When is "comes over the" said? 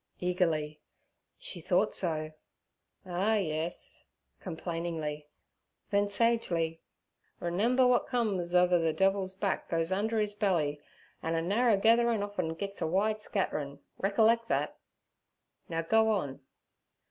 8.07-8.93